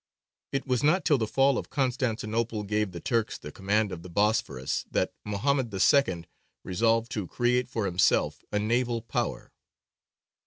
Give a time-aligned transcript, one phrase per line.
[0.51, 4.09] It was not till the fall of Constantinople gave the Turks the command of the
[4.09, 6.25] Bosphorus that Mohammed II.
[6.63, 9.51] resolved to create for himself a naval power.